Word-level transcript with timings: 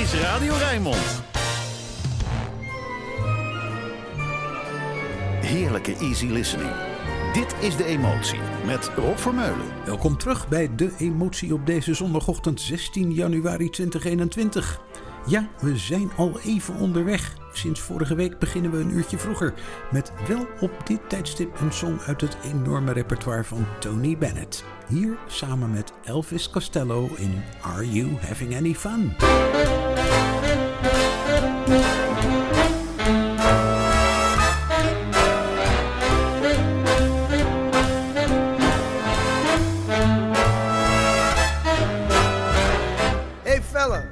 is 0.00 0.14
Radio 0.14 0.54
Rijnmond. 0.54 1.22
Heerlijke 5.40 5.96
easy 5.96 6.26
listening. 6.26 6.70
Dit 7.32 7.54
is 7.60 7.76
De 7.76 7.84
Emotie 7.84 8.38
met 8.66 8.90
Rob 8.96 9.16
Vermeulen. 9.16 9.66
Welkom 9.84 10.18
terug 10.18 10.48
bij 10.48 10.74
De 10.76 10.92
Emotie 10.98 11.54
op 11.54 11.66
deze 11.66 11.94
zondagochtend 11.94 12.60
16 12.60 13.12
januari 13.12 13.70
2021. 13.70 14.80
Ja, 15.26 15.48
we 15.60 15.76
zijn 15.78 16.10
al 16.16 16.40
even 16.40 16.74
onderweg. 16.74 17.36
Sinds 17.52 17.80
vorige 17.80 18.14
week 18.14 18.38
beginnen 18.38 18.70
we 18.70 18.78
een 18.78 18.94
uurtje 18.94 19.18
vroeger. 19.18 19.54
Met 19.90 20.12
wel 20.28 20.46
op 20.60 20.86
dit 20.86 21.00
tijdstip 21.08 21.60
een 21.60 21.72
song 21.72 21.98
uit 22.06 22.20
het 22.20 22.36
enorme 22.44 22.92
repertoire 22.92 23.44
van 23.44 23.66
Tony 23.80 24.18
Bennett. 24.18 24.64
Hier 24.88 25.18
samen 25.26 25.70
met 25.70 25.92
Elvis 26.04 26.50
Costello 26.50 27.08
in 27.16 27.42
Are 27.60 27.90
You 27.90 28.16
Having 28.20 28.56
Any 28.56 28.74
Fun? 28.74 29.14
Hey 43.44 43.60
fella 43.60 44.06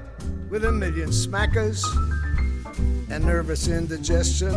with 0.50 0.64
a 0.64 0.72
million 0.72 1.10
smackers 1.10 1.84
and 3.10 3.24
nervous 3.24 3.68
indigestion. 3.68 4.52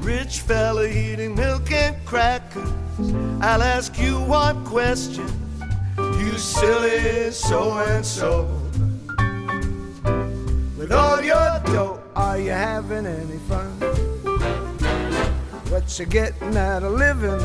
Rich 0.00 0.40
fella 0.40 0.86
eating 0.86 1.34
milk 1.34 1.72
and 1.72 1.96
crackers. 2.04 2.68
I'll 3.40 3.62
ask 3.62 3.98
you 3.98 4.20
one 4.20 4.64
question. 4.64 5.26
You 5.98 6.32
silly 6.38 7.30
so 7.30 7.78
and 7.78 8.04
so. 8.04 8.63
With 10.84 10.92
all 10.92 11.22
your 11.22 11.62
dough, 11.64 12.02
are 12.14 12.38
you 12.38 12.50
having 12.50 13.06
any 13.06 13.38
fun? 13.48 13.70
What 15.70 15.98
you 15.98 16.04
getting 16.04 16.54
out 16.58 16.82
of 16.82 16.92
living? 16.92 17.40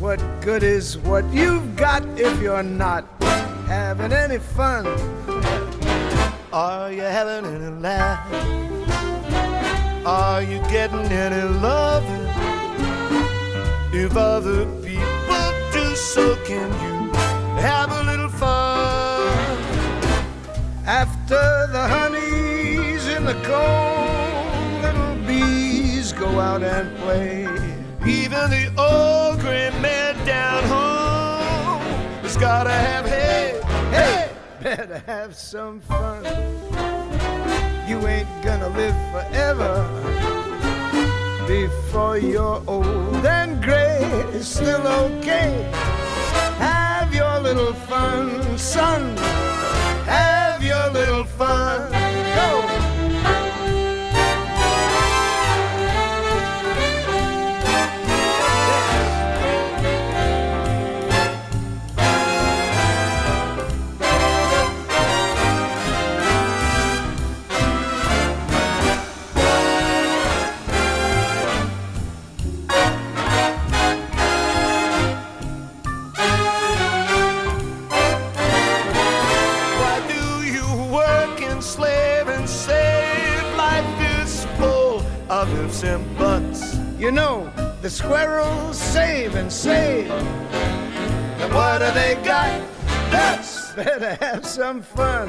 What 0.00 0.22
good 0.40 0.62
is 0.62 0.96
what 0.96 1.22
you've 1.34 1.76
got 1.76 2.02
if 2.18 2.40
you're 2.40 2.62
not 2.62 3.04
having 3.66 4.10
any 4.10 4.38
fun? 4.38 4.86
Are 6.50 6.90
you 6.90 7.02
having 7.02 7.44
any 7.44 7.78
laugh? 7.78 8.26
Are 10.06 10.42
you 10.42 10.60
getting 10.70 11.12
any 11.12 11.42
love? 11.58 12.04
If 13.92 14.16
other 14.16 14.64
people 14.80 15.52
do, 15.74 15.94
so 15.94 16.36
can 16.46 16.72
you 16.84 17.12
have 17.60 17.92
a 17.92 18.02
little. 18.04 18.33
After 20.86 21.66
the 21.72 21.88
honey's 21.88 23.08
in 23.08 23.24
the 23.24 23.32
comb, 23.42 24.82
little 24.82 25.16
bees 25.26 26.12
go 26.12 26.38
out 26.38 26.62
and 26.62 26.94
play. 26.98 27.44
Even 28.06 28.50
the 28.50 28.66
old 28.76 29.40
gray 29.40 29.70
man 29.80 30.14
down 30.26 30.62
home 30.64 31.80
has 32.20 32.36
gotta 32.36 32.70
have 32.70 33.06
hay, 33.06 33.62
hey. 33.92 34.30
Better 34.62 35.02
have 35.06 35.34
some 35.34 35.80
fun. 35.80 36.22
You 37.88 38.06
ain't 38.06 38.28
gonna 38.42 38.68
live 38.68 38.96
forever. 39.10 39.88
Before 41.48 42.18
you're 42.18 42.62
old 42.66 43.24
and 43.24 43.62
gray, 43.62 44.00
it's 44.34 44.48
still 44.48 44.86
okay. 44.86 45.70
Have 46.58 47.14
your 47.14 47.40
little 47.40 47.72
fun, 47.72 48.58
son. 48.58 49.16
Little 51.04 51.24
fun. 51.24 52.03
You 87.04 87.10
know, 87.10 87.52
the 87.82 87.90
squirrels 87.90 88.78
save 88.78 89.34
and 89.34 89.52
save. 89.52 90.10
And 90.10 91.52
what 91.52 91.80
do 91.80 91.90
they 91.92 92.14
got? 92.24 92.62
Nuts! 93.12 93.72
Better 93.74 94.14
have 94.24 94.46
some 94.46 94.80
fun. 94.80 95.28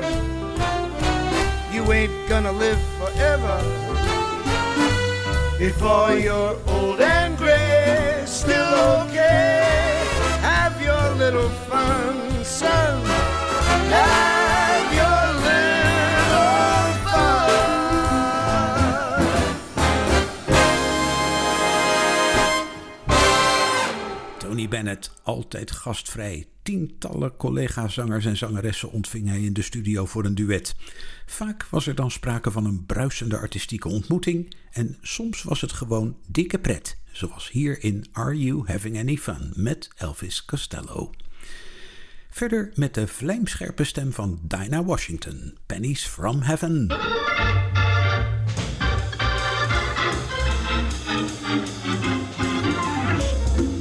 You 1.74 1.84
ain't 1.92 2.30
gonna 2.30 2.54
live 2.54 2.80
forever. 2.98 3.58
Before 5.60 6.14
you're 6.14 6.58
old 6.66 7.02
and 7.02 7.38
gray, 7.38 8.24
still 8.26 8.74
okay. 9.02 10.02
Have 10.40 10.82
your 10.82 11.16
little 11.16 11.50
fun, 11.68 12.25
Bennett, 24.68 25.12
altijd 25.24 25.72
gastvrij. 25.72 26.48
Tientallen 26.64 27.36
collega-zangers 27.38 28.26
en 28.26 28.38
zangeressen 28.38 28.92
ontving 28.92 29.28
hij 29.28 29.42
in 29.42 29.54
de 29.54 29.62
studio 29.62 30.06
voor 30.06 30.26
een 30.26 30.36
duet. 30.36 30.76
Vaak 31.26 31.66
was 31.70 31.88
er 31.88 31.96
dan 31.96 32.12
sprake 32.12 32.52
van 32.52 32.66
een 32.66 32.86
bruisende 32.86 33.38
artistieke 33.38 33.88
ontmoeting 33.88 34.56
en 34.72 34.98
soms 35.02 35.44
was 35.44 35.62
het 35.62 35.72
gewoon 35.72 36.18
dikke 36.28 36.60
pret, 36.60 36.98
zoals 37.12 37.52
hier 37.52 37.84
in 37.84 38.06
Are 38.12 38.38
You 38.38 38.64
Having 38.66 39.00
Any 39.00 39.18
Fun 39.18 39.54
met 39.56 39.90
Elvis 39.96 40.46
Costello. 40.46 41.12
Verder 42.30 42.72
met 42.76 42.94
de 42.94 43.08
vlijmscherpe 43.08 43.84
stem 43.84 44.14
van 44.14 44.40
Dinah 44.42 44.86
Washington, 44.86 45.58
Pennies 45.66 46.06
from 46.06 46.42
Heaven. 46.42 46.88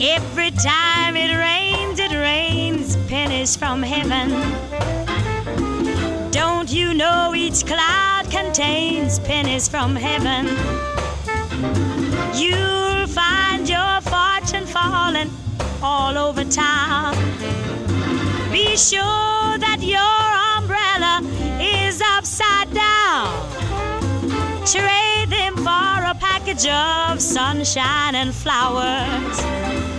Every 0.06 0.50
time 0.50 1.16
it 1.16 1.34
rains, 1.34 1.98
it 1.98 2.12
rains 2.12 2.94
pennies 3.08 3.56
from 3.56 3.82
heaven. 3.82 4.28
Don't 6.30 6.70
you 6.70 6.92
know 6.92 7.32
each 7.34 7.64
cloud 7.64 8.30
contains 8.30 9.18
pennies 9.20 9.66
from 9.66 9.96
heaven? 9.96 10.44
You'll 12.36 13.06
find 13.06 13.66
your 13.66 14.02
fortune 14.02 14.66
falling 14.66 15.30
all 15.82 16.18
over 16.18 16.44
town. 16.44 17.14
Be 18.52 18.76
sure 18.76 19.56
that 19.56 19.78
your 19.80 20.26
umbrella 20.58 21.22
is 21.58 22.02
upside 22.14 22.70
down. 22.74 23.32
Trade 24.66 25.30
them 25.30 25.56
for 25.56 26.04
a 26.04 26.14
package 26.20 26.66
of 26.66 27.22
sunshine 27.22 28.14
and 28.14 28.34
flowers. 28.34 29.93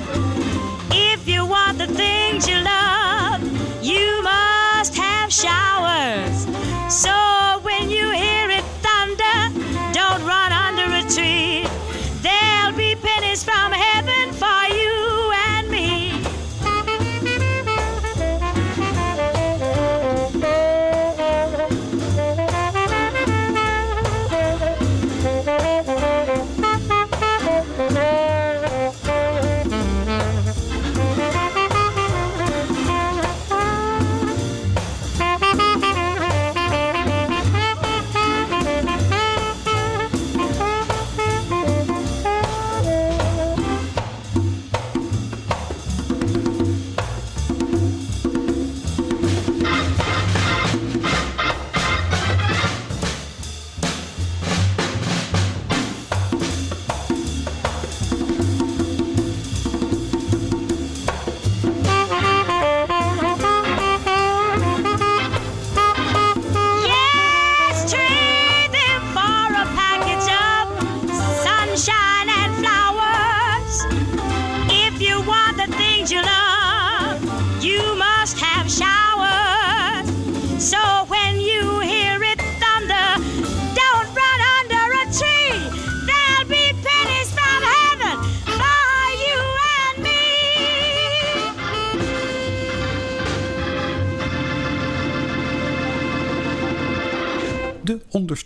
Want 1.56 1.78
the 1.78 1.88
things 1.88 2.50
you 2.50 2.58
love, 2.58 3.42
you 3.82 4.22
must 4.22 4.94
have 4.96 5.32
showers. 5.32 6.36
So 6.94 7.16
when 7.62 7.90
you 7.90 8.12
hear 8.12 8.50
it 8.50 8.66
thunder, 8.86 9.40
don't 9.94 10.22
run 10.26 10.52
under 10.52 10.88
a 11.02 11.04
tree. 11.16 11.66
There'll 12.22 12.76
be 12.76 12.96
pennies 12.96 13.42
from 13.46 13.72
heaven 13.72 13.85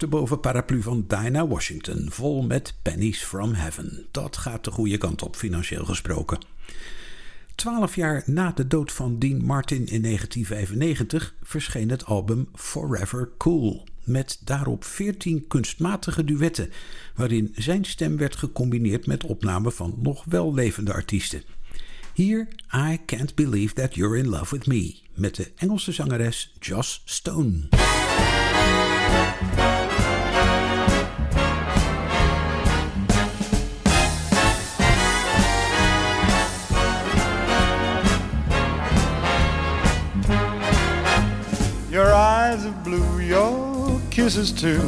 ondersteboven 0.10 0.40
paraplu 0.40 0.82
van 0.82 1.06
Dinah 1.08 1.50
Washington, 1.50 2.08
vol 2.12 2.42
met 2.42 2.74
pennies 2.82 3.24
from 3.24 3.54
heaven. 3.54 4.06
Dat 4.12 4.38
gaat 4.38 4.64
de 4.64 4.72
goede 4.72 4.98
kant 4.98 5.22
op, 5.22 5.36
financieel 5.36 5.86
gesproken. 5.86 6.40
Twaalf 7.56 7.96
jaar 7.96 8.24
na 8.26 8.52
de 8.52 8.68
dood 8.68 8.92
van 8.92 9.20
Dean 9.20 9.44
Martin 9.46 9.88
in 9.88 10.02
1995 10.02 11.36
verscheen 11.44 11.90
het 11.90 12.06
album 12.06 12.48
Forever 12.54 13.30
Cool. 13.38 13.88
Met 14.04 14.42
daarop 14.44 14.84
veertien 14.84 15.48
kunstmatige 15.48 16.24
duetten, 16.24 16.72
waarin 17.16 17.54
zijn 17.56 17.86
stem 17.86 18.18
werd 18.18 18.36
gecombineerd 18.36 19.08
met 19.08 19.24
opnamen 19.24 19.72
van 19.72 19.96
nog 20.02 20.24
wel 20.26 20.54
levende 20.54 20.94
artiesten. 20.94 21.44
Hier 22.14 22.48
I 22.76 23.00
Can't 23.06 23.36
Believe 23.36 23.74
That 23.74 23.96
You're 23.96 24.18
in 24.18 24.30
Love 24.30 24.56
With 24.56 24.68
Me 24.68 24.96
met 25.14 25.36
de 25.36 25.52
Engelse 25.56 25.92
zangeres 25.92 26.54
Joss 26.60 27.02
Stone. 27.06 27.68
Your 42.00 42.14
eyes 42.14 42.64
of 42.64 42.82
blue, 42.86 43.20
your 43.20 44.00
kisses 44.10 44.54
too. 44.54 44.82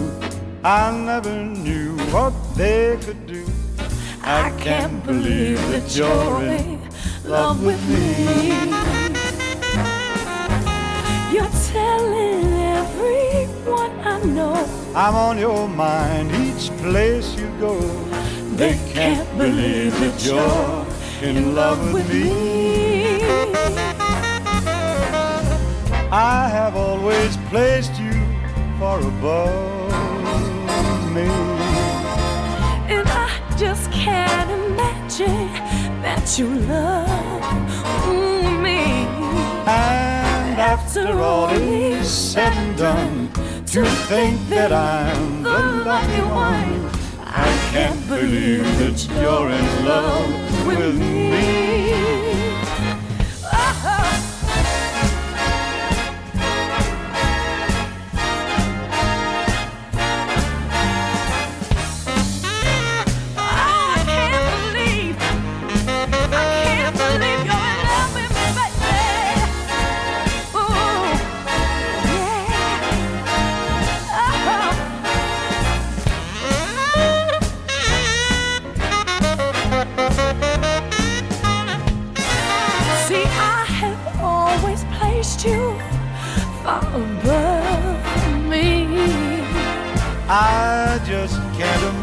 I 0.63 0.95
never 0.95 1.43
knew 1.43 1.97
what 2.13 2.31
they 2.55 2.97
could 3.01 3.27
do. 3.27 3.45
I 4.21 4.49
can't 4.57 5.05
believe 5.05 5.59
that 5.71 5.93
you're 5.93 6.41
in 6.41 6.79
love 7.25 7.61
with 7.65 7.81
me. 7.89 8.47
You're 11.33 11.55
telling 11.75 12.45
everyone 12.79 13.93
I 14.13 14.23
know 14.23 14.55
I'm 14.95 15.15
on 15.15 15.37
your 15.37 15.67
mind 15.67 16.31
each 16.31 16.69
place 16.77 17.35
you 17.37 17.49
go. 17.59 17.77
They 18.55 18.79
can't 18.93 19.27
believe 19.37 19.99
that 19.99 20.17
you're 20.23 21.29
in 21.29 21.55
love 21.55 21.91
with 21.93 22.07
me. 22.07 22.70
I 26.13 26.49
have 26.49 26.75
always 26.75 27.37
placed 27.49 27.97
you 27.97 28.11
far 28.77 28.99
above 28.99 29.93
me. 31.15 31.21
And 32.91 33.07
I 33.07 33.29
just 33.57 33.89
can't 33.93 34.51
imagine 34.51 35.47
that 36.03 36.37
you 36.37 36.47
love 36.67 37.41
me. 38.61 39.07
And 39.65 40.59
after 40.59 41.17
all 41.17 41.47
is 41.49 42.09
said 42.09 42.57
and 42.57 42.77
done, 42.77 43.31
to 43.67 43.85
think 44.09 44.49
that 44.49 44.73
I'm 44.73 45.43
the 45.43 45.59
lucky 45.85 46.23
one, 46.23 46.91
I 47.21 47.69
can't 47.71 48.05
believe 48.09 48.65
that 48.79 49.07
you're 49.21 49.49
in 49.49 49.85
love 49.85 50.67
with 50.67 50.99
me. 50.99 52.50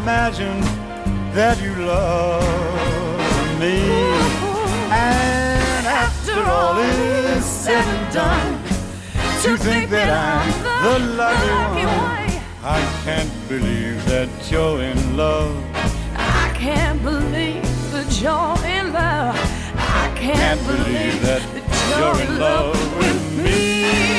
Imagine 0.01 0.61
that 1.33 1.61
you 1.61 1.75
love 1.75 3.59
me. 3.59 3.77
And 4.91 5.85
after 5.87 6.39
all 6.41 6.77
is 6.77 7.43
said 7.43 7.83
and 7.95 8.13
done, 8.13 8.63
to 9.43 9.57
think 9.57 9.89
that 9.89 10.09
I'm 10.09 10.49
the 10.85 10.97
lucky 11.21 11.85
one, 11.85 12.43
I 12.63 12.79
can't 13.03 13.33
believe 13.49 13.97
that 14.05 14.29
you're 14.49 14.81
in 14.81 15.17
love. 15.17 15.55
I 16.15 16.53
can't 16.55 17.01
believe 17.03 17.63
that 17.91 18.09
you're 18.21 18.61
in 18.77 18.93
love. 18.93 19.35
I 19.75 20.13
can't, 20.15 20.37
Can't 20.37 20.65
believe 20.65 21.21
that 21.27 21.43
you're 21.89 22.19
in 22.25 22.39
love 22.39 22.97
with 22.97 23.21
me. 23.43 24.18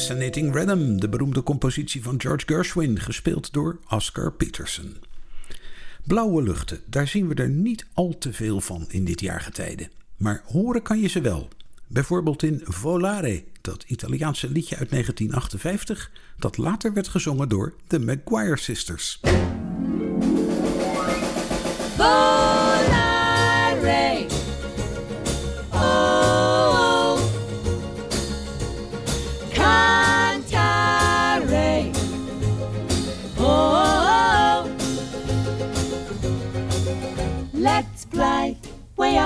Fascinating 0.00 0.54
Rhythm, 0.54 0.96
de 0.96 1.08
beroemde 1.08 1.42
compositie 1.42 2.02
van 2.02 2.20
George 2.20 2.46
Gershwin, 2.46 3.00
gespeeld 3.00 3.52
door 3.52 3.78
Oscar 3.88 4.32
Peterson. 4.32 4.96
Blauwe 6.04 6.42
luchten, 6.42 6.80
daar 6.86 7.08
zien 7.08 7.28
we 7.28 7.34
er 7.34 7.48
niet 7.48 7.86
al 7.92 8.18
te 8.18 8.32
veel 8.32 8.60
van 8.60 8.86
in 8.88 9.04
dit 9.04 9.20
jaargetijde. 9.20 9.88
Maar 10.16 10.42
horen 10.46 10.82
kan 10.82 11.00
je 11.00 11.08
ze 11.08 11.20
wel. 11.20 11.48
Bijvoorbeeld 11.86 12.42
in 12.42 12.60
Volare, 12.64 13.44
dat 13.60 13.84
Italiaanse 13.86 14.50
liedje 14.50 14.76
uit 14.76 14.90
1958, 14.90 16.10
dat 16.38 16.56
later 16.56 16.92
werd 16.92 17.08
gezongen 17.08 17.48
door 17.48 17.74
de 17.86 17.98
Maguire 17.98 18.58
Sisters. 18.58 19.20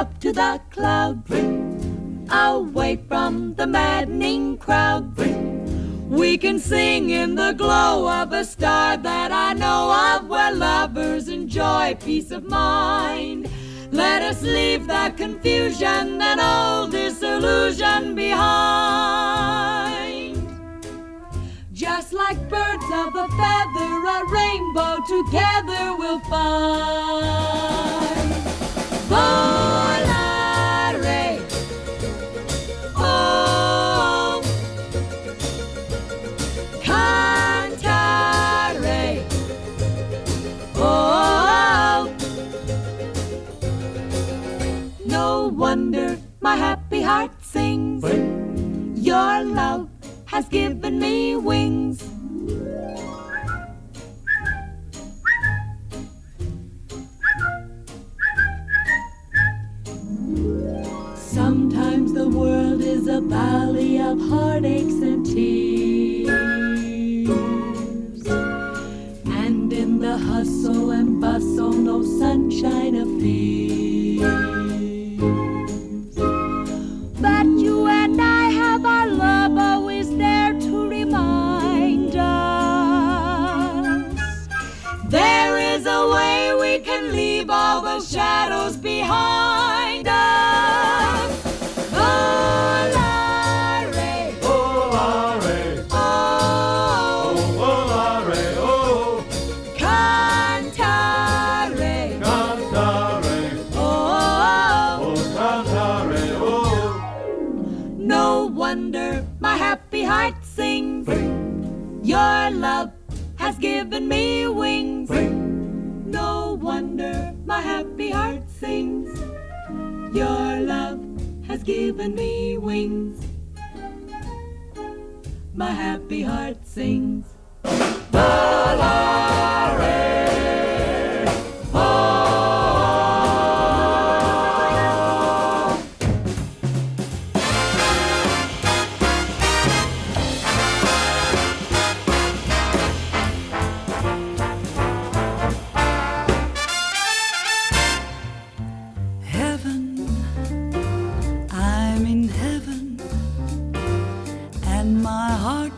Up 0.04 0.20
to 0.20 0.32
the 0.32 0.60
clouds, 0.70 1.32
away 2.30 2.94
from 3.08 3.54
the 3.54 3.66
maddening 3.66 4.58
crowd. 4.58 5.16
We 6.10 6.36
can 6.36 6.58
sing 6.58 7.08
in 7.08 7.36
the 7.36 7.52
glow 7.52 8.06
of 8.20 8.34
a 8.34 8.44
star 8.44 8.98
that 8.98 9.32
I 9.32 9.54
know 9.54 9.82
of 10.12 10.28
where 10.28 10.54
lovers 10.54 11.28
enjoy 11.28 11.96
peace 12.04 12.30
of 12.32 12.44
mind. 12.44 13.48
Let 13.92 14.20
us 14.20 14.42
leave 14.42 14.86
the 14.86 15.14
confusion 15.16 16.20
and 16.20 16.38
all 16.38 16.86
disillusion 16.86 18.14
behind. 18.14 19.54
Just 21.72 22.12
like 22.12 22.38
birds 22.50 22.88
of 23.02 23.16
a 23.24 23.26
feather, 23.40 23.92
a 24.16 24.20
rainbow 24.38 24.94
together 25.14 25.96
we'll 25.96 26.20
find. 26.32 28.23
Volare. 29.08 30.22
Oh, 32.96 34.40
cantare. 36.80 38.22
Oh, 40.76 42.08
no 45.04 45.48
wonder 45.48 46.18
my 46.40 46.56
happy 46.56 47.02
heart 47.02 47.30
sings. 47.42 48.02
Your 48.96 49.44
love 49.44 49.88
has 50.26 50.48
given 50.48 50.98
me 50.98 51.36
wings. 51.36 52.02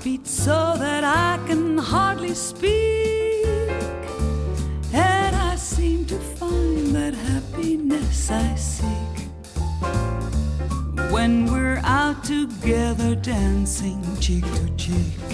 Beats 0.06 0.30
so 0.30 0.76
that 0.78 1.02
I 1.02 1.44
can 1.48 1.78
hardly 1.78 2.32
speak. 2.32 3.44
And 4.92 5.34
I 5.34 5.56
seem 5.56 6.04
to 6.06 6.16
find 6.38 6.94
that 6.94 7.12
happiness 7.12 8.30
I 8.30 8.54
seek 8.54 9.16
when 11.10 11.46
we're 11.52 11.80
out 11.82 12.22
together 12.22 13.16
dancing 13.16 14.00
cheek 14.20 14.44
to 14.58 14.66
cheek. 14.76 15.26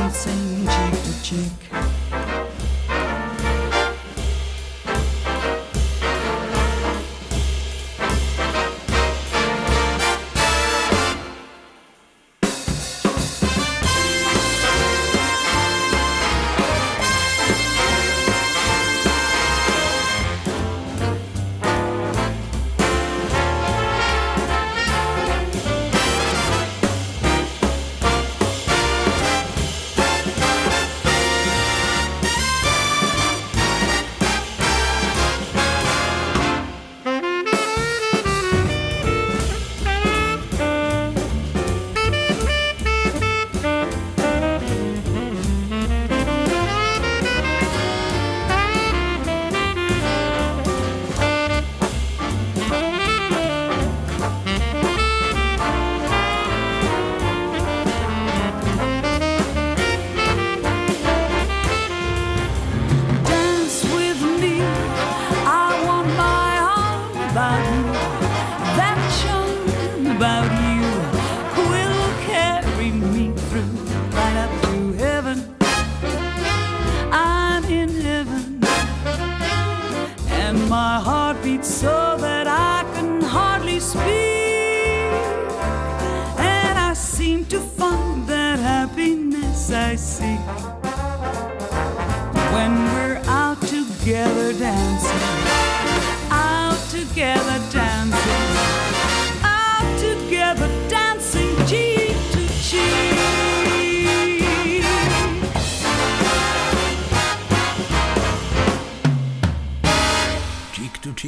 Dancing 0.00 0.66
cheek 0.66 1.02
to 1.04 1.22
cheek. 1.22 1.69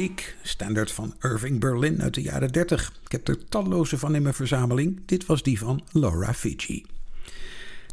Cheek, 0.03 0.37
standaard 0.43 0.93
van 0.93 1.15
Irving 1.21 1.61
Berlin 1.61 2.03
uit 2.03 2.15
de 2.15 2.23
jaren 2.23 2.53
30. 2.53 2.93
Ik 3.05 3.13
heb 3.13 3.29
er 3.29 3.45
talloze 3.49 3.99
van 3.99 4.15
in 4.15 4.23
mijn 4.23 4.35
verzameling. 4.35 5.01
Dit 5.07 5.27
was 5.27 5.43
die 5.43 5.59
van 5.59 5.83
Laura 5.93 6.35
Fiji. 6.35 6.85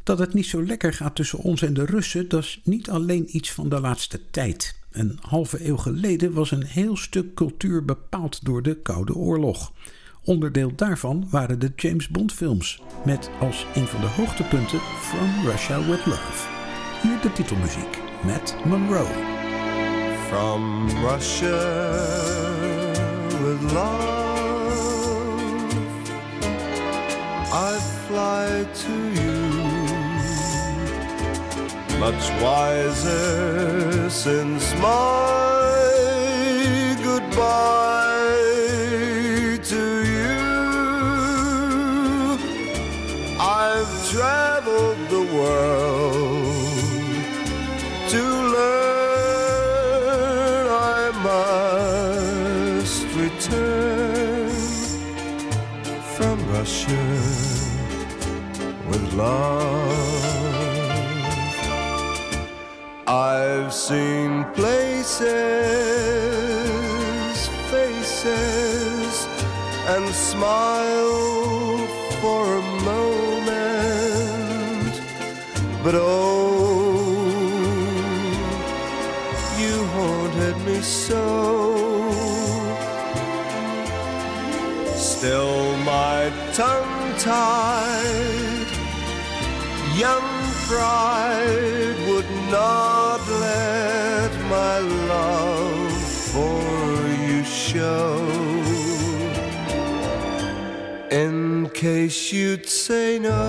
Dat 0.04 0.20
het 0.20 0.34
niet 0.34 0.46
zo 0.46 0.66
lekker 0.66 0.94
gaat 0.94 1.16
tussen 1.16 1.40
ons 1.40 1.62
en 1.62 1.74
de 1.74 1.86
Russen, 1.86 2.30
dat 2.30 2.44
is 2.44 2.62
niet 2.64 2.90
alleen 2.90 3.36
iets 3.36 3.52
van 3.52 3.70
de 3.70 3.80
laatste 3.80 4.22
tijd. 4.32 4.76
Een 4.92 5.18
halve 5.22 5.68
eeuw 5.68 5.78
geleden 5.78 6.34
was 6.34 6.52
een 6.52 6.66
heel 6.66 6.98
stuk 6.98 7.34
cultuur 7.34 7.86
bepaald 7.86 8.46
door 8.46 8.62
de 8.62 8.82
Koude 8.82 9.16
Oorlog. 9.16 9.74
Onderdeel 10.24 10.76
daarvan 10.76 11.28
waren 11.30 11.60
de 11.60 11.72
James 11.76 12.08
Bond 12.08 12.34
films, 12.34 12.82
met 13.06 13.30
als 13.40 13.66
een 13.76 13.88
van 13.88 14.02
de 14.02 14.08
hoogtepunten 14.08 14.80
From 14.80 15.46
Russia 15.46 15.80
with 15.80 16.06
Love. 16.06 16.48
Hier 17.02 17.22
de 17.22 17.32
titelmuziek, 17.34 18.00
Matt 18.24 18.66
Monroe. 18.66 19.39
From 20.30 20.88
Russia 21.04 21.60
with 23.44 23.62
love, 23.74 24.80
I 27.52 27.80
fly 28.08 28.48
to 28.84 28.96
you. 29.20 29.40
Much 32.00 32.24
wiser 32.40 34.08
since 34.12 34.74
my 34.76 35.76
goodbye 37.04 38.38
to 39.74 39.84
you. 40.16 40.42
I've 43.40 43.94
traveled 44.12 45.00
the 45.10 45.24
world 45.36 45.79
love. 59.20 60.24
I've 63.08 63.74
seen 63.74 64.46
places, 64.60 65.20
faces, 67.72 69.14
and 69.94 70.06
smiled 70.30 71.90
for 72.22 72.42
a 72.62 72.64
moment, 72.92 74.94
but 75.84 75.96
oh, 75.96 76.08
you 79.62 79.76
haunted 79.96 80.58
me 80.68 80.78
so. 80.82 81.26
Still, 84.96 85.76
my 85.94 86.32
tongue 86.54 87.14
tied, 87.18 88.49
pride 90.70 91.98
would 92.08 92.32
not 92.52 93.22
let 93.28 94.32
my 94.56 94.78
love 95.14 95.92
for 96.32 96.62
you 97.26 97.44
show. 97.44 98.08
In 101.10 101.70
case 101.74 102.32
you'd 102.32 102.68
say 102.70 103.18
no. 103.18 103.42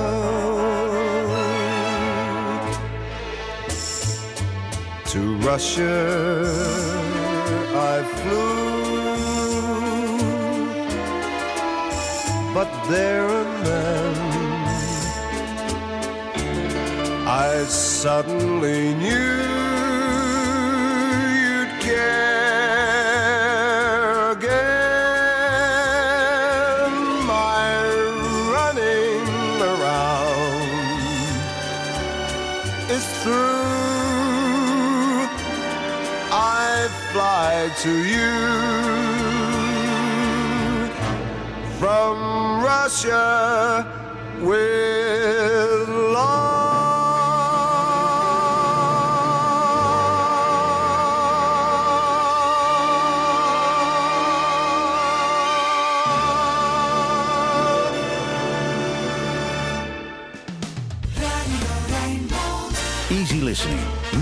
To 5.13 5.21
Russia 5.51 5.99
I 7.93 7.97
flew, 8.19 8.61
but 12.55 12.71
there 12.89 13.29
and 13.41 13.67
then 13.67 14.00
I 17.41 17.65
suddenly 17.65 18.93
knew 18.97 19.41
you'd 21.41 21.73
care 21.81 23.33
again. 24.33 24.61
My 27.27 27.71
running 28.53 29.25
around 29.73 30.69
is 32.91 33.07
through. 33.23 33.65
I 36.31 36.89
fly 37.11 37.71
to 37.85 37.93
you 38.15 38.33
from 41.79 42.15
Russia 42.63 43.50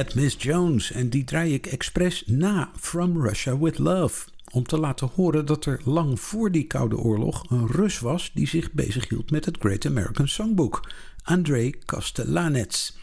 Met 0.00 0.14
Miss 0.14 0.36
Jones? 0.38 0.92
En 0.92 1.08
die 1.08 1.24
draai 1.24 1.54
ik 1.54 1.66
expres 1.66 2.22
na 2.26 2.70
From 2.78 3.22
Russia 3.22 3.58
With 3.58 3.78
Love. 3.78 4.28
Om 4.50 4.66
te 4.66 4.78
laten 4.78 5.10
horen 5.14 5.46
dat 5.46 5.66
er 5.66 5.80
lang 5.84 6.20
voor 6.20 6.50
die 6.50 6.66
Koude 6.66 6.96
Oorlog 6.96 7.50
een 7.50 7.66
Rus 7.66 7.98
was 7.98 8.30
die 8.34 8.46
zich 8.46 8.72
bezighield 8.72 9.30
met 9.30 9.44
het 9.44 9.56
Great 9.58 9.86
American 9.86 10.28
Songbook, 10.28 10.90
Andrei 11.22 11.78
Kostelanets. 11.84 12.98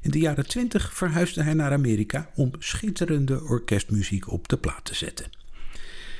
In 0.00 0.10
de 0.10 0.18
jaren 0.18 0.46
20 0.46 0.94
verhuisde 0.94 1.42
hij 1.42 1.54
naar 1.54 1.72
Amerika 1.72 2.30
om 2.34 2.50
schitterende 2.58 3.42
orkestmuziek 3.42 4.30
op 4.32 4.48
de 4.48 4.56
plaat 4.56 4.84
te 4.84 4.94
zetten. 4.94 5.30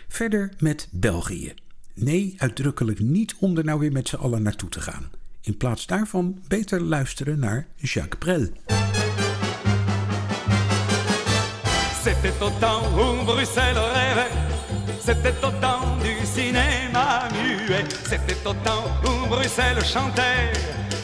Verder 0.08 0.52
met 0.58 0.88
België. 0.90 1.54
Nee, 1.94 2.34
uitdrukkelijk 2.38 2.98
niet 2.98 3.34
om 3.38 3.56
er 3.56 3.64
nou 3.64 3.78
weer 3.78 3.92
met 3.92 4.08
z'n 4.08 4.16
allen 4.16 4.42
naartoe 4.42 4.68
te 4.68 4.80
gaan. 4.80 5.10
In 5.40 5.56
plaats 5.56 5.86
daarvan 5.86 6.38
beter 6.48 6.82
luisteren 6.82 7.38
naar 7.38 7.66
Jacques 7.76 8.18
Brel. 8.18 8.48
C'était 12.06 12.40
au 12.40 12.50
temps 12.60 12.82
où 12.96 13.24
Bruxelles 13.24 13.76
rêvait, 13.76 14.30
c'était 15.00 15.34
au 15.44 15.50
temps 15.60 15.96
du 16.00 16.24
cinéma 16.24 17.26
muet, 17.32 17.84
c'était 18.08 18.46
au 18.46 18.52
temps 18.52 18.84
où 19.04 19.26
Bruxelles 19.26 19.84
chantait, 19.84 20.52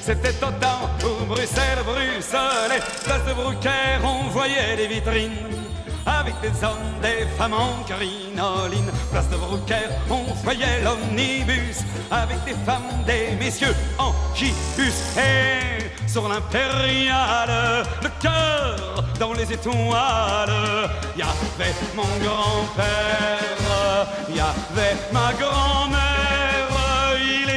c'était 0.01 0.37
au 0.45 0.53
temps 0.61 0.89
où 1.05 1.25
Bruxelles 1.25 1.83
bruxelait, 1.85 2.81
place 3.03 3.25
de 3.27 3.33
Brucker 3.33 3.99
on 4.05 4.29
voyait 4.29 4.77
les 4.77 4.87
vitrines. 4.87 5.72
Avec 6.07 6.35
des 6.41 6.65
hommes, 6.65 7.01
des 7.01 7.27
femmes 7.39 7.55
en 7.55 7.83
crinoline 7.85 8.91
Place 9.11 9.29
de 9.29 9.37
Brucker, 9.37 9.89
on 10.11 10.25
voyait 10.43 10.83
l'omnibus. 10.83 11.79
Avec 12.11 12.45
des 12.45 12.55
femmes, 12.67 13.05
des 13.07 13.37
messieurs 13.39 13.75
en 13.99 14.13
gibus. 14.35 15.17
Et 15.17 16.09
sur 16.09 16.29
l'impériale, 16.29 17.85
le 18.03 18.09
cœur 18.21 19.05
dans 19.19 19.33
les 19.33 19.53
étoiles. 19.53 20.91
Y 21.17 21.23
avait 21.23 21.75
mon 21.95 22.03
grand-père, 22.25 24.07
y 24.29 24.41
avait 24.41 24.97
ma 25.13 25.33
grand-mère. 25.35 26.69
Il 27.17 27.51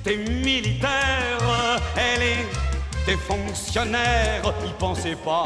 était 0.00 0.30
militaire, 0.30 1.78
elle 1.96 2.22
était 2.22 3.20
fonctionnaire. 3.26 4.42
Il 4.64 4.72
pensait 4.74 5.16
pas, 5.16 5.44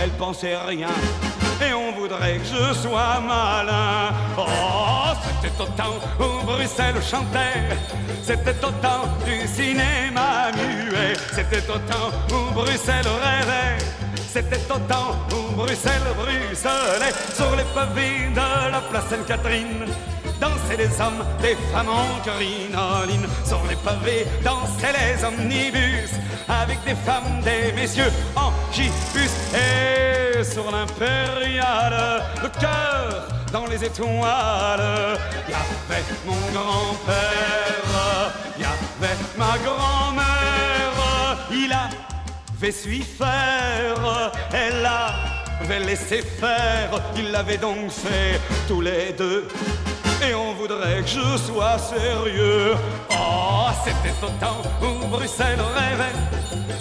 elle 0.00 0.10
pensait 0.10 0.56
rien 0.56 0.88
et 1.60 1.72
on 1.74 1.92
voudrait 1.92 2.38
que 2.38 2.44
je 2.44 2.74
sois 2.74 3.20
malin. 3.20 4.14
Oh, 4.36 5.12
c'était 5.40 5.62
au 5.62 5.66
temps 5.66 5.98
où 6.18 6.46
Bruxelles 6.46 7.02
chantait, 7.02 7.76
c'était 8.22 8.64
au 8.64 8.70
temps 8.70 9.06
du 9.24 9.46
cinéma 9.46 10.50
muet, 10.54 11.14
c'était 11.32 11.68
au 11.70 11.78
temps 11.78 12.10
où 12.30 12.52
Bruxelles 12.54 13.06
rêvait. 13.22 13.84
C'était 14.34 14.68
au 14.68 14.78
temps 14.92 15.14
où 15.30 15.54
Bruxelles 15.54 16.02
bruxelait 16.16 17.14
sur 17.34 17.54
les 17.54 17.62
pavés 17.72 18.28
de 18.32 18.72
la 18.72 18.80
place 18.90 19.04
Sainte-Catherine. 19.08 19.86
Dansaient 20.40 20.76
les 20.76 21.00
hommes, 21.00 21.24
les 21.42 21.56
femmes 21.72 21.88
en 21.88 22.20
crinoline 22.24 23.26
Sur 23.44 23.62
les 23.68 23.76
pavés 23.76 24.26
dansaient 24.42 24.92
les 24.92 25.24
omnibus 25.24 26.10
Avec 26.48 26.82
des 26.84 26.94
femmes, 26.94 27.40
des 27.42 27.72
messieurs 27.72 28.12
en 28.36 28.52
gibus. 28.72 29.30
Et 29.54 30.42
sur 30.42 30.70
l'impériale, 30.70 32.22
le 32.42 32.48
cœur 32.60 33.28
dans 33.52 33.66
les 33.66 33.84
étoiles 33.84 35.18
Y 35.48 35.54
avait 35.54 36.04
mon 36.26 36.34
grand-père, 36.52 38.32
y 38.58 38.64
avait 38.64 39.16
ma 39.38 39.56
grand-mère. 39.64 41.38
Il 41.52 41.72
avait 41.72 42.72
su 42.72 43.02
faire, 43.02 44.32
elle 44.52 44.88
avait 45.60 45.80
laissé 45.80 46.22
faire. 46.22 47.00
Il 47.16 47.30
l'avait 47.30 47.58
donc 47.58 47.90
fait 47.90 48.40
tous 48.66 48.80
les 48.80 49.12
deux 49.16 49.46
et 50.28 50.34
on 50.34 50.54
voudrait 50.54 51.02
que 51.02 51.08
je 51.08 51.36
sois 51.38 51.78
sérieux. 51.78 52.74
Oh, 53.10 53.68
c'était 53.84 54.14
au 54.22 54.30
temps 54.40 54.62
où 54.82 55.06
Bruxelles 55.08 55.60
rêvait, 55.60 56.16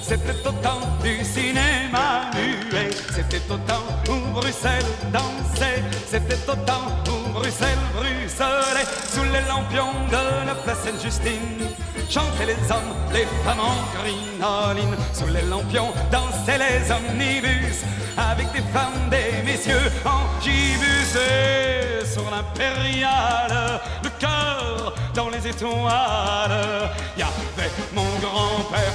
c'était 0.01 0.47
au 0.47 0.51
temps 0.51 0.82
du 1.03 1.23
cinéma 1.23 2.32
muet, 2.34 2.91
c'était 3.13 3.41
au 3.51 3.58
temps 3.58 3.86
où 4.10 4.34
Bruxelles 4.34 4.86
dansait, 5.12 5.84
c'était 6.08 6.49
au 6.49 6.56
temps 6.56 6.88
où 7.08 7.29
Bruxelles 7.34 7.84
bruxelait 7.95 8.88
sous 9.12 9.23
les 9.23 9.47
lampions 9.47 9.93
de 10.10 10.47
la 10.47 10.56
place 10.56 10.84
Sainte-Justine. 10.86 11.83
Chantaient 12.10 12.46
les 12.46 12.72
hommes, 12.72 12.94
les 13.12 13.26
femmes 13.44 13.60
en 13.60 13.98
crinoline 13.98 14.96
Sous 15.13 15.28
les 15.28 15.42
lampions 15.44 15.92
dansaient 16.12 16.58
les 16.58 16.92
omnibus 16.92 17.84
Avec 18.18 18.52
des 18.52 18.62
femmes, 18.72 19.10
des 19.10 19.42
messieurs 19.44 19.92
en 20.06 20.42
gibus. 20.42 21.16
Et 21.16 22.06
sur 22.06 22.30
l'impériale, 22.30 23.80
le 24.04 24.10
cœur 24.20 24.94
dans 25.13 25.30
les 25.30 25.48
étoiles 25.48 26.89
Y 27.18 27.24
avait 27.24 27.72
mon 27.94 28.04
grand-père, 28.22 28.94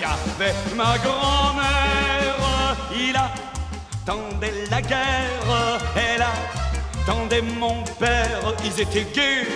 y 0.00 0.04
avait 0.04 0.54
ma 0.76 0.96
grand-mère. 0.98 2.76
Il 2.94 3.16
attendait 3.16 4.66
la 4.70 4.82
guerre, 4.82 5.80
elle 5.96 6.22
attendait 6.22 7.42
mon 7.42 7.82
père. 7.98 8.54
Ils 8.64 8.80
étaient 8.80 9.06
gays 9.14 9.46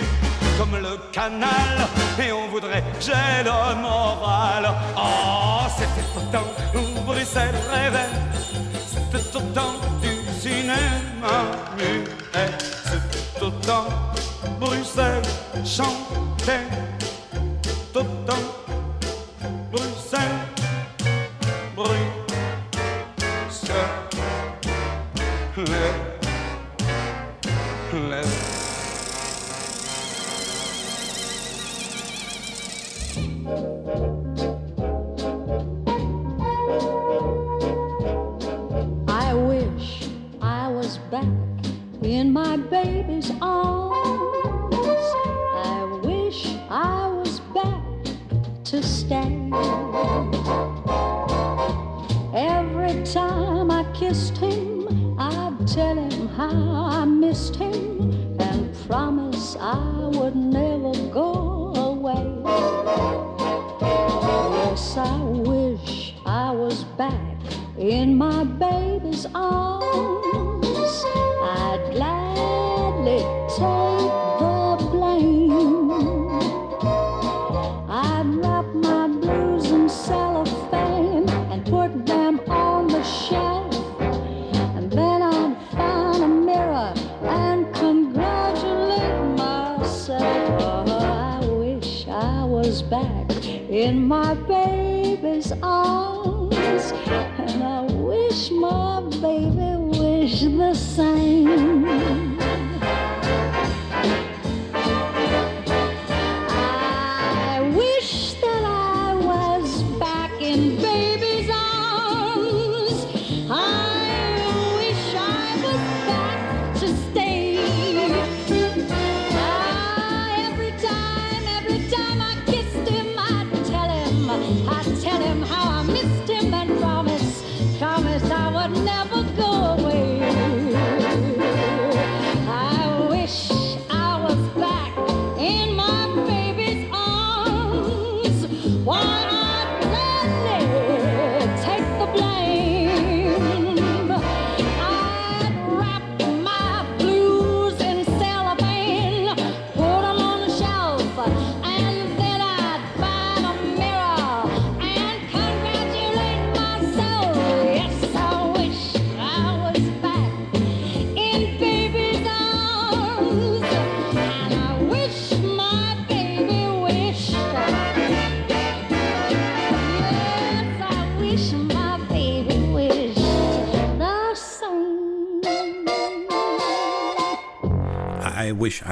comme 0.57 0.75
le 0.77 0.97
canal 1.11 1.87
et 2.19 2.31
on 2.31 2.47
voudrait 2.47 2.83
j'ai 2.99 3.43
le 3.43 3.75
moral. 3.81 4.73
Oh, 4.97 5.65
c'était 5.77 6.07
au 6.15 6.21
temps 6.31 6.49
où 6.75 7.01
Bruxelles 7.01 7.55
rêvait, 7.71 8.13
c'était 8.87 9.37
au 9.37 9.41
temps 9.53 9.75
du 10.01 10.13
cinéma 10.39 11.37
muet, 11.77 12.03
c'était 12.83 13.45
au 13.45 13.49
temps 13.49 13.87
Bruxelles 14.59 15.21
chantait, 15.63 16.67
au 17.93 18.01
temps 18.01 18.47
Bruxelles 19.71 20.45
bruxelait. 25.55 26.14
I 33.83 34.24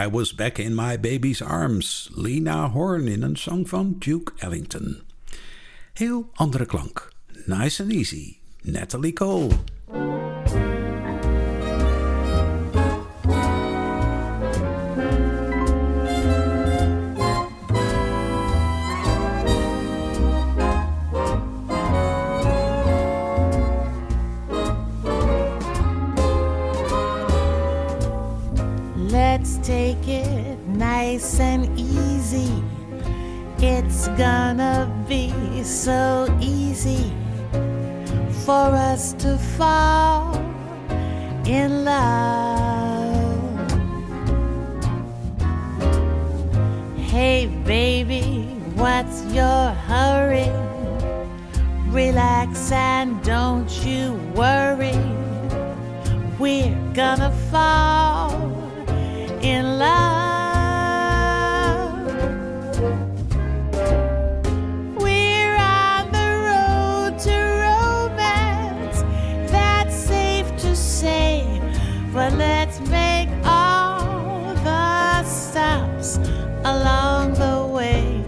I 0.04 0.08
Was 0.08 0.34
Back 0.34 0.60
in 0.60 0.76
My 0.76 0.98
Baby's 0.98 1.42
Arms, 1.42 2.10
Lena 2.14 2.68
Horn 2.70 3.08
in 3.08 3.22
een 3.22 3.36
song 3.36 3.66
van 3.68 3.96
Duke 4.00 4.34
Ellington. 4.38 5.02
Heel 5.94 6.30
andere 6.34 6.66
klank. 6.66 7.14
Nice 7.46 7.84
and 7.84 7.92
Easy, 7.92 8.38
Natalie 8.62 9.14
Cole. 9.14 9.52
worry. 54.12 55.00
We're 56.40 56.76
gonna 56.94 57.32
fall 57.52 58.32
in 59.42 59.80
love. 59.80 59.94
We're 65.02 65.56
on 65.56 66.12
the 66.12 66.30
road 66.50 67.20
to 67.20 67.36
romance, 67.66 69.04
that's 69.52 69.96
safe 69.96 70.48
to 70.58 70.76
say. 70.76 71.62
But 72.14 72.34
let's 72.34 72.80
make 72.82 73.30
all 73.46 74.54
the 74.64 75.24
stops 75.24 76.18
along 76.66 77.34
the 77.36 77.66
way. 77.72 78.24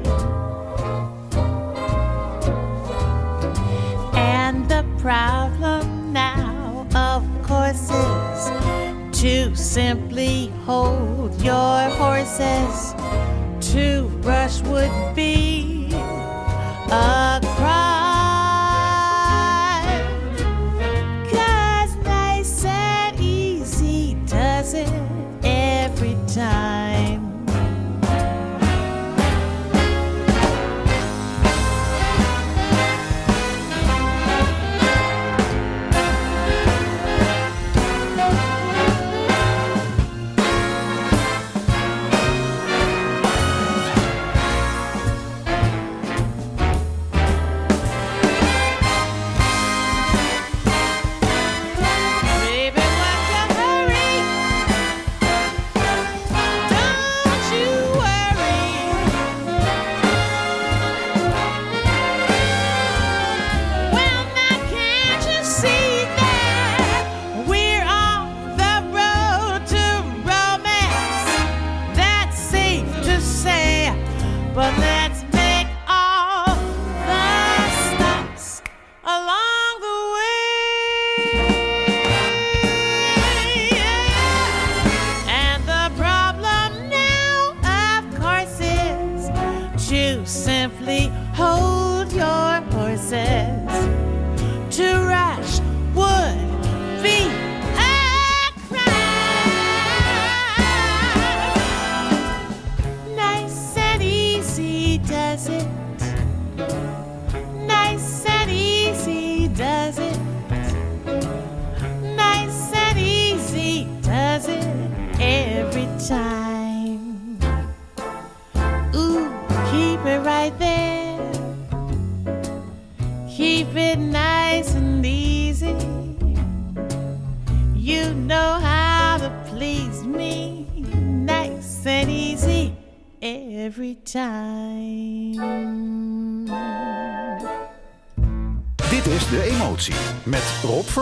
proud. 5.06 5.45
Simply 9.76 10.54
hold 10.66 11.36
your 11.42 11.90
horses 12.00 12.96
to 13.74 14.08
brush 14.22 14.62
would 14.62 15.14
be. 15.14 15.90
A 16.90 17.35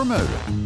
motor. 0.04 0.63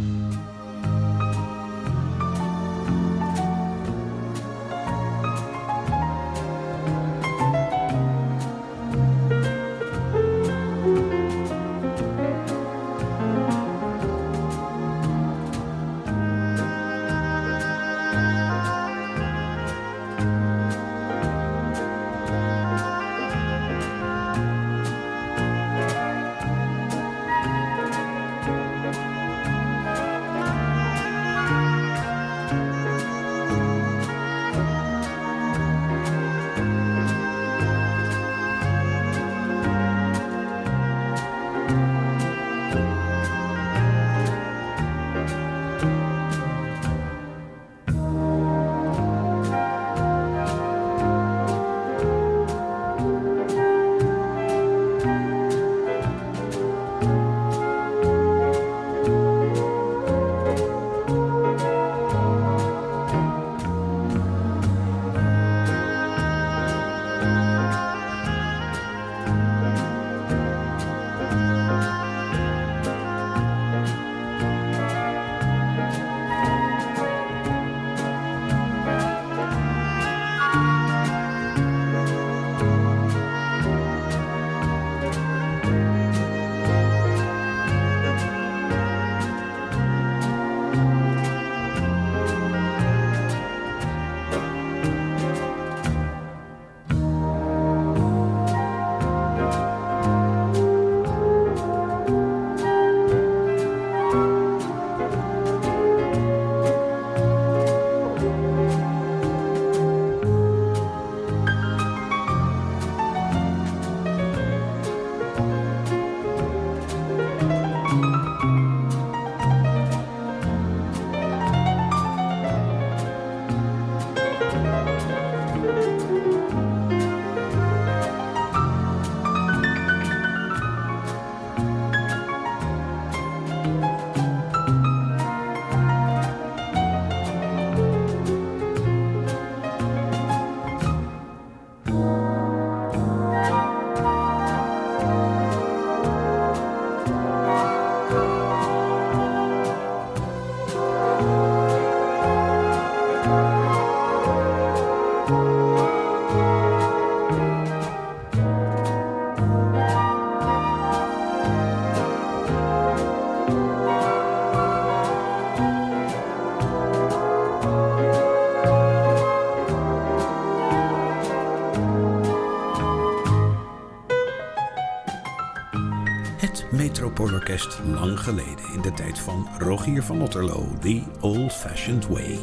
Metropoolorkest 177.18 177.80
lang 177.84 178.20
geleden 178.20 178.72
in 178.74 178.80
de 178.80 178.92
tijd 178.92 179.18
van 179.18 179.48
Rogier 179.58 180.02
van 180.02 180.22
Otterlo, 180.22 180.68
The 180.80 181.02
Old 181.20 181.52
Fashioned 181.52 182.06
Way. 182.06 182.38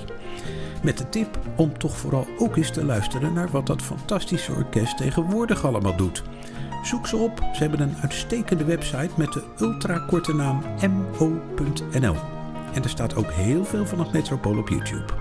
Met 0.84 0.98
de 0.98 1.10
tip 1.10 1.40
om 1.56 1.78
toch 1.78 1.98
vooral 1.98 2.28
ook 2.38 2.56
eens 2.56 2.72
te 2.72 2.86
luisteren 2.86 3.34
naar 3.34 3.50
wat 3.50 3.68
dat 3.68 3.82
fantastische 3.82 4.52
orkest 4.52 4.98
tegenwoordig 4.98 5.66
allemaal 5.66 5.96
doet. 5.96 6.24
Zoek 6.84 7.08
ze 7.08 7.18
op, 7.18 7.40
ze 7.54 7.60
hebben 7.60 7.80
een 7.80 7.96
uitstekende 8.02 8.64
website 8.64 9.10
met 9.18 9.34
de 9.34 9.44
ultrakorte 9.60 10.34
naam 10.34 10.64
mo.nl. 11.18 12.16
En 12.74 12.84
er 12.84 12.90
staat 12.90 13.16
ook 13.16 13.32
heel 13.32 13.66
veel 13.66 13.86
van 13.86 14.00
het 14.00 14.12
Metropool 14.12 14.58
op 14.58 14.70
YouTube. 14.70 15.14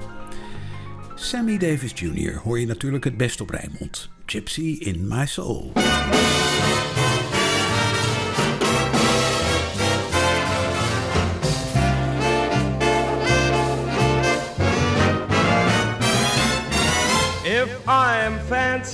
Sammy 1.15 1.59
Davis 1.59 1.93
Jr. 1.95 2.41
hoor 2.43 2.61
je 2.61 2.67
natuurlijk 2.67 3.05
het 3.05 3.17
best 3.17 3.41
op 3.41 3.51
Rijnmond. 3.51 4.11
Gypsy 4.27 4.77
in 4.79 5.09
My 5.09 5.27
Soul. 5.27 5.73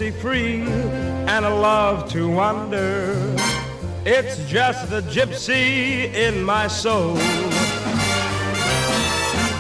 Fancy 0.01 0.19
free 0.19 0.63
and 1.29 1.45
a 1.45 1.55
love 1.55 2.11
to 2.11 2.27
wander, 2.27 3.15
it's 4.07 4.43
just 4.49 4.89
the 4.89 5.03
gypsy 5.03 6.11
in 6.15 6.43
my 6.43 6.67
soul. 6.67 7.17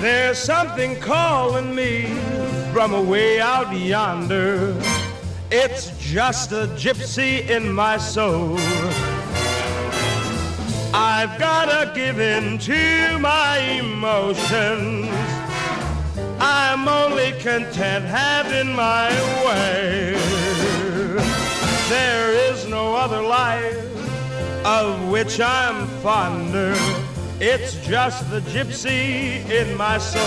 There's 0.00 0.38
something 0.38 0.98
calling 1.00 1.74
me 1.74 2.14
from 2.72 2.94
away 2.94 3.38
out 3.38 3.70
yonder. 3.76 4.74
It's 5.50 5.92
just 5.98 6.52
a 6.52 6.68
gypsy 6.74 7.46
in 7.50 7.70
my 7.70 7.98
soul. 7.98 8.56
I've 10.94 11.38
gotta 11.38 11.92
give 11.94 12.18
in 12.18 12.56
to 12.58 13.18
my 13.18 13.58
emotions. 13.58 15.19
I'm 16.80 16.88
only 16.88 17.32
content 17.32 18.06
having 18.06 18.74
my 18.74 19.10
way. 19.44 20.14
There 21.90 22.32
is 22.50 22.66
no 22.68 22.94
other 22.94 23.20
life 23.20 23.76
of 24.64 25.10
which 25.10 25.40
I'm 25.42 25.86
fonder. 26.02 26.74
It's 27.38 27.74
just 27.86 28.30
the 28.30 28.40
gypsy 28.40 29.46
in 29.50 29.76
my 29.76 29.98
soul. 29.98 30.22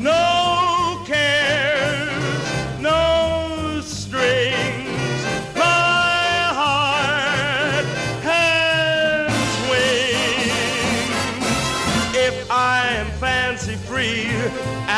No 0.00 0.35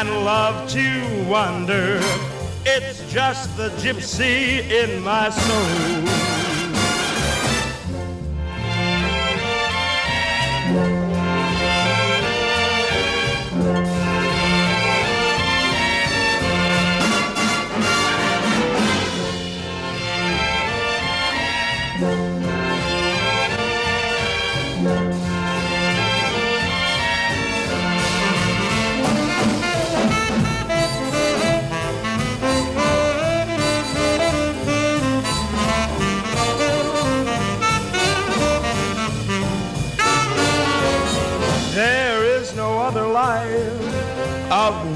and 0.00 0.24
love 0.24 0.70
to 0.70 1.24
wander, 1.28 1.98
it's 2.64 3.12
just 3.12 3.56
the 3.56 3.68
gypsy 3.70 4.60
in 4.70 5.02
my 5.02 5.28
soul. 5.28 6.37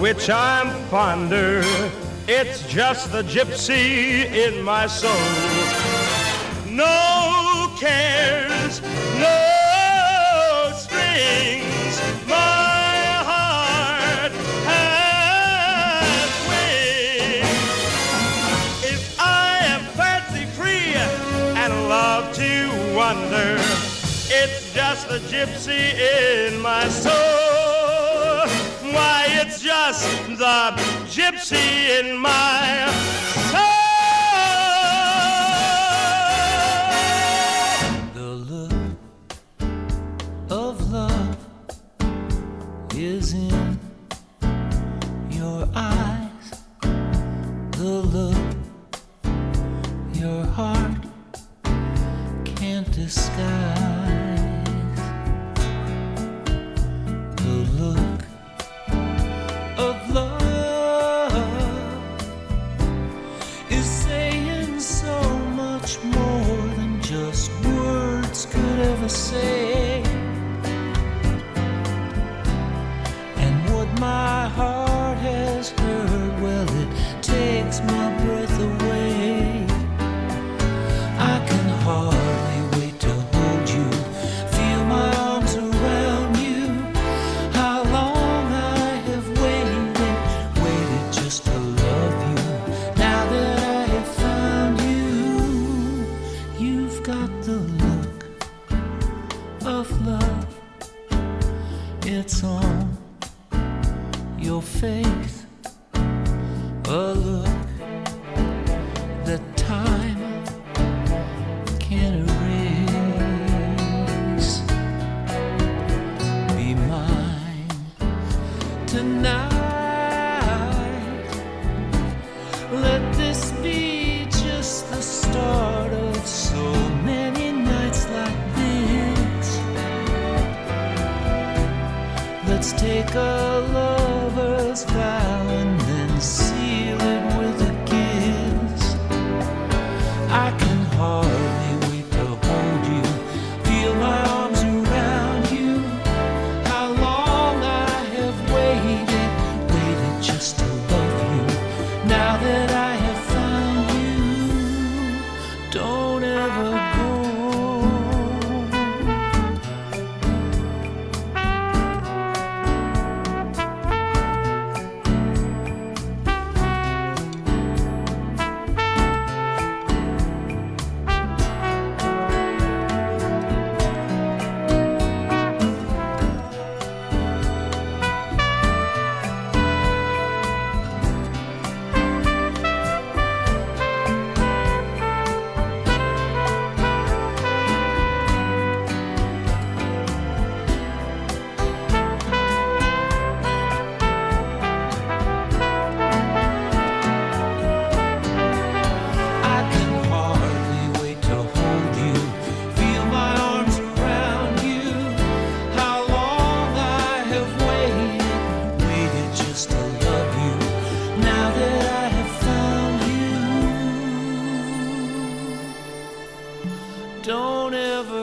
Which 0.02 0.28
I'm 0.28 0.68
fonder. 0.88 1.62
It's 2.26 2.66
just 2.66 3.12
the 3.12 3.22
gypsy 3.22 4.24
in 4.24 4.60
my 4.60 4.88
soul. 4.88 5.12
No 6.68 7.72
cares, 7.78 8.82
no 9.22 10.72
strings. 10.74 11.94
My 12.26 12.96
heart 13.30 14.32
has 14.66 16.32
wings. 16.50 17.46
If 18.92 19.20
I 19.20 19.58
am 19.66 19.82
fancy 19.94 20.46
free 20.58 20.94
and 21.62 21.72
love 21.88 22.34
to 22.34 22.52
wander, 22.96 23.54
it's 24.34 24.74
just 24.74 25.08
the 25.08 25.20
gypsy 25.30 25.94
in 25.94 26.60
my 26.60 26.88
soul. 26.88 27.41
Just 29.92 30.38
the 30.38 30.72
gypsy 31.04 32.00
in 32.00 32.16
my 32.16 33.41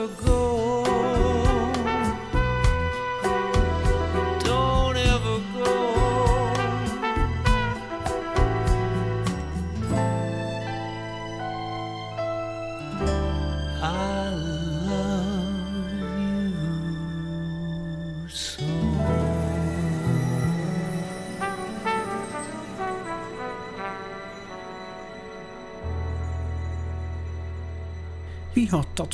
Go. 0.00 0.39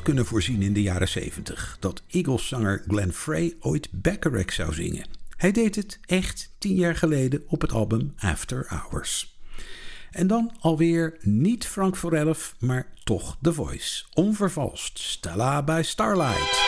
Kunnen 0.07 0.27
voorzien 0.27 0.63
in 0.63 0.73
de 0.73 0.83
jaren 0.83 1.09
70? 1.09 1.77
Dat 1.81 2.03
Eagles-zanger 2.09 2.83
Glenn 2.87 3.13
Frey 3.13 3.55
ooit 3.61 3.89
Bacharach 3.93 4.53
zou 4.53 4.73
zingen. 4.73 5.09
Hij 5.37 5.53
deed 5.53 5.77
het 5.77 5.99
echt 6.05 6.55
tien 6.59 6.75
jaar 6.75 6.97
geleden 6.97 7.43
op 7.47 7.61
het 7.61 7.73
album 7.73 8.15
After 8.19 8.67
Hours. 8.69 9.39
En 10.11 10.27
dan 10.27 10.53
alweer 10.61 11.17
niet 11.21 11.67
Frank 11.67 11.97
Forelf, 11.97 12.55
maar 12.59 12.87
toch 13.05 13.37
The 13.43 13.53
Voice. 13.53 14.05
Onvervalst, 14.15 14.99
Stella 14.99 15.63
bij 15.63 15.83
Starlight. 15.83 16.65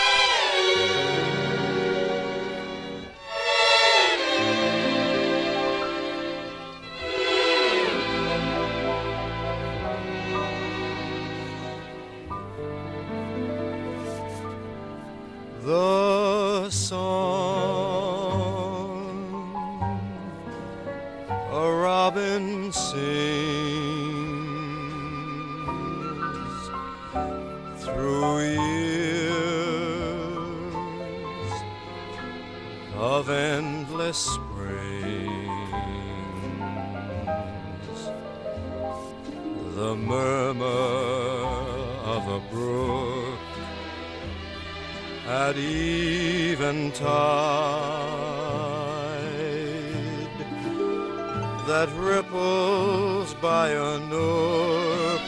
That 51.68 51.90
ripples 51.96 53.34
by 53.34 53.68
a 53.68 53.98
nook 54.08 55.20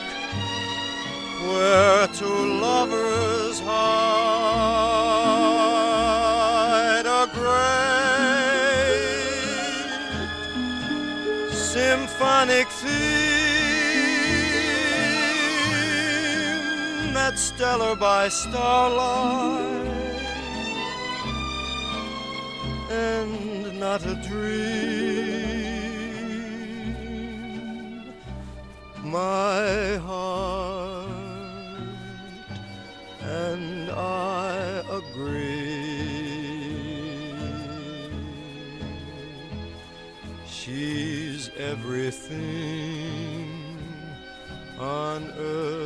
where 1.53 2.09
two 2.09 2.41
lovers 2.67 3.61
hide 3.61 3.77
a 7.05 7.27
great 7.37 7.61
symphonic 11.53 12.69
theme 12.69 12.91
that's 17.13 17.43
Stella 17.43 17.95
by 17.97 18.31
starlight 18.31 19.91
and 22.89 23.79
not 23.79 24.07
a 24.07 24.15
dream. 24.27 25.10
My 29.11 29.97
heart 30.07 31.09
and 33.23 33.91
I 33.91 34.83
agree. 34.89 35.81
She's 40.47 41.51
everything 41.59 42.87
on 44.79 45.33
earth 45.39 45.80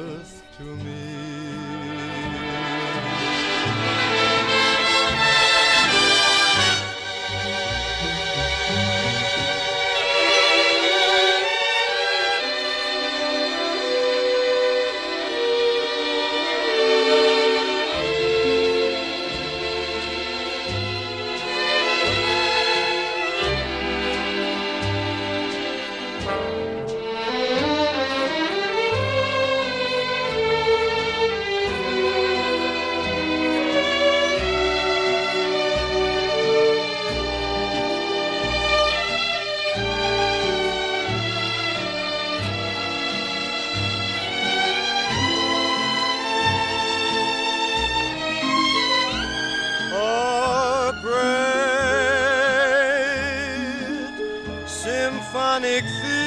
symphonic 55.54 55.84
theme 55.84 56.26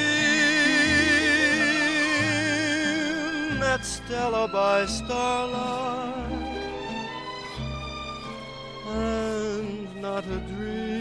that's 3.59 3.87
Stella 3.87 4.47
by 4.47 4.85
starlight 4.85 6.15
and 8.87 10.01
not 10.01 10.23
a 10.25 10.37
dream 10.55 10.96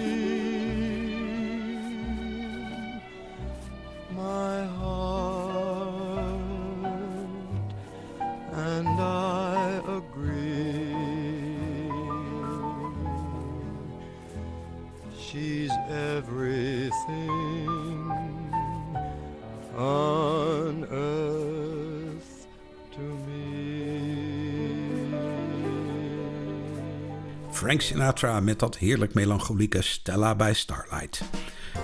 Sinatra 27.83 28.41
met 28.41 28.59
dat 28.59 28.79
heerlijk 28.79 29.15
melancholieke 29.15 29.83
Stella 29.83 30.35
bij 30.35 30.55
Starlight. 30.55 31.23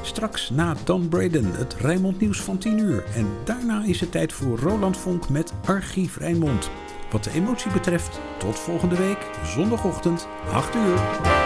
Straks 0.03 0.51
na 0.51 0.77
Don 0.85 1.09
Braden 1.09 1.53
het 1.53 1.75
Rijnmond 1.75 2.21
Nieuws 2.21 2.41
van 2.41 2.59
10 2.59 2.79
uur. 2.79 3.05
En 3.15 3.27
daarna 3.45 3.85
is 3.85 4.01
het 4.01 4.11
tijd 4.11 4.33
voor 4.33 4.59
Roland 4.59 4.97
Vonk 4.97 5.29
met 5.29 5.53
Archief 5.65 6.17
Rijnmond. 6.17 6.71
Wat 7.11 7.25
de 7.25 7.31
emotie 7.31 7.73
betreft, 7.73 8.21
tot 8.39 8.59
volgende 8.59 8.97
week, 8.97 9.31
zondagochtend, 9.45 10.29
8 10.51 10.75
uur. 10.75 11.42